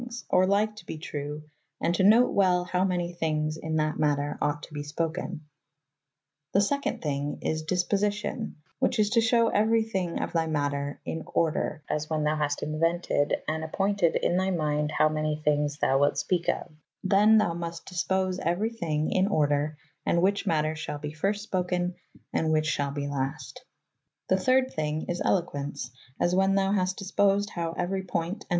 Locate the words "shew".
9.21-9.51